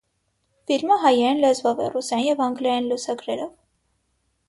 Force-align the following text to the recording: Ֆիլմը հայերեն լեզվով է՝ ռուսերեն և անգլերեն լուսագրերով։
Ֆիլմը 0.69 0.97
հայերեն 1.03 1.43
լեզվով 1.45 1.83
է՝ 1.83 1.91
ռուսերեն 1.99 2.25
և 2.31 2.43
անգլերեն 2.49 2.91
լուսագրերով։ 2.95 3.57